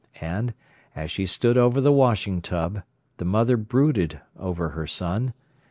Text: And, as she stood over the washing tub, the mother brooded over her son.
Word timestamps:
And, 0.19 0.55
as 0.95 1.11
she 1.11 1.27
stood 1.27 1.59
over 1.59 1.79
the 1.79 1.91
washing 1.91 2.41
tub, 2.41 2.81
the 3.17 3.25
mother 3.25 3.55
brooded 3.55 4.19
over 4.35 4.69
her 4.69 4.87
son. 4.87 5.31